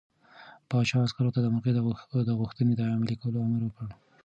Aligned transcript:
پاچا 0.69 0.97
عسکرو 1.05 1.33
ته 1.35 1.39
د 1.43 1.47
مرغۍ 1.53 1.71
د 2.25 2.31
غوښتنې 2.39 2.73
د 2.75 2.81
عملي 2.93 3.15
کولو 3.21 3.37
امر 3.45 3.61
وکړ. 3.65 3.87